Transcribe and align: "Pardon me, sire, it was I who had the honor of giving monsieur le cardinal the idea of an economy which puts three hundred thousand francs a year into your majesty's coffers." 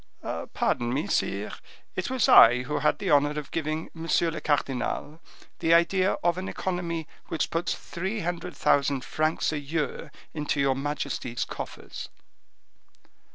"Pardon 0.55 0.91
me, 0.91 1.05
sire, 1.05 1.51
it 1.95 2.09
was 2.09 2.27
I 2.27 2.63
who 2.63 2.79
had 2.79 2.97
the 2.97 3.11
honor 3.11 3.37
of 3.37 3.51
giving 3.51 3.91
monsieur 3.93 4.31
le 4.31 4.41
cardinal 4.41 5.21
the 5.59 5.75
idea 5.75 6.13
of 6.23 6.39
an 6.39 6.49
economy 6.49 7.07
which 7.27 7.51
puts 7.51 7.75
three 7.75 8.21
hundred 8.21 8.55
thousand 8.55 9.05
francs 9.05 9.51
a 9.53 9.59
year 9.59 10.11
into 10.33 10.59
your 10.59 10.73
majesty's 10.75 11.45
coffers." 11.45 12.09